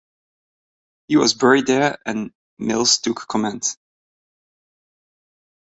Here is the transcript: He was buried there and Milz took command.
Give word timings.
He 1.09 1.15
was 1.17 1.35
buried 1.35 1.67
there 1.67 1.99
and 2.07 2.33
Milz 2.59 2.99
took 3.01 3.27
command. 3.29 3.61